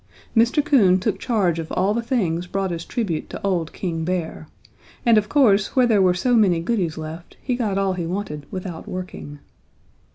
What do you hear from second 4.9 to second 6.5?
and of course where there were so